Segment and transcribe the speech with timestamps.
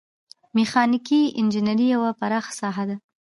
[0.55, 2.95] میخانیکي انجنیری یوه پراخه ساحه ده.